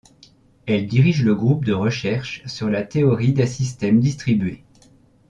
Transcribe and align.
Elle 0.65 0.87
dirige 0.87 1.21
le 1.23 1.35
groupe 1.35 1.63
de 1.63 1.73
recherche 1.73 2.41
sur 2.47 2.71
la 2.71 2.81
théorie 2.81 3.33
des 3.33 3.45
systèmes 3.45 3.99
distribués. 3.99 4.63